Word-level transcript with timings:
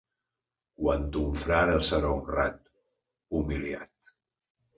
Quan 0.77 1.03
ton 1.15 1.35
frare 1.41 1.75
serà 1.89 2.15
honrat, 2.15 2.57
humilia't. 3.41 4.11